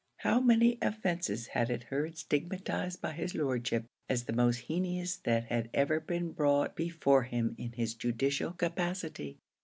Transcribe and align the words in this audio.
How 0.21 0.39
many 0.39 0.79
offences 0.81 1.45
had 1.49 1.69
it 1.69 1.83
heard 1.83 2.17
stigmatised 2.17 2.99
by 3.03 3.11
his 3.11 3.35
lordship 3.35 3.85
as 4.09 4.23
the 4.23 4.33
most 4.33 4.61
heinous 4.61 5.17
that 5.17 5.43
had 5.45 5.69
ever 5.75 5.99
been 5.99 6.31
brought 6.31 6.75
before 6.75 7.21
him 7.21 7.53
in 7.59 7.73
his 7.73 7.93
judicial 7.93 8.51
capacity! 8.53 9.37